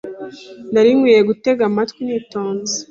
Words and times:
Nari 0.73 0.89
nkwiye 0.97 1.21
gutega 1.29 1.61
amatwi 1.69 2.01
nitonze. 2.07 2.75